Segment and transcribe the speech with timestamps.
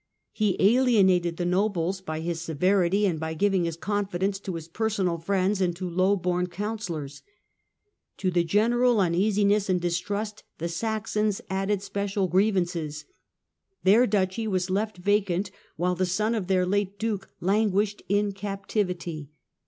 [0.31, 5.19] He alienated the nobles by his severity, and by giving his confidence to his personal
[5.19, 7.21] friends and to low born The Saxon Counsellors.
[8.17, 13.05] To the general uneasiness and distrust the mi *' Saxons added special grievances.
[13.83, 19.29] Their duchy was left vacant, while the son of their late duke languished in captivity.